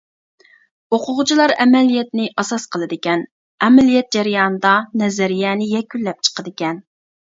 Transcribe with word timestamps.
ئوقۇغۇچىلار 0.95 1.51
ئەمەلىيەتنى 1.65 2.25
ئاساس 2.43 2.65
قىلىدىكەن، 2.75 3.27
ئەمەلىيەت 3.67 4.09
جەريانىدا 4.19 4.75
نەزەرىيەنى 5.03 5.69
يەكۈنلەپ 5.79 6.27
چىقىدىكەن. 6.29 6.87